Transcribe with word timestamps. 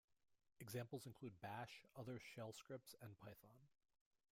Examples 0.59 1.05
include 1.05 1.39
bash, 1.41 1.85
other 1.95 2.17
shell 2.17 2.51
scripts 2.53 2.95
and 3.03 3.15
Python. 3.19 3.67